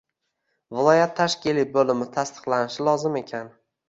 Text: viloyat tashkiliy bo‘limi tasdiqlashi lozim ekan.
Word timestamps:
viloyat 0.77 1.11
tashkiliy 1.19 1.67
bo‘limi 1.75 2.07
tasdiqlashi 2.15 2.87
lozim 2.89 3.19
ekan. 3.21 3.53